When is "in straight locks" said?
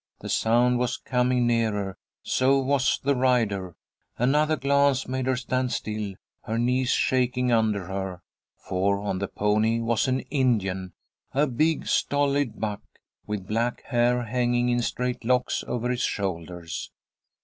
14.69-15.63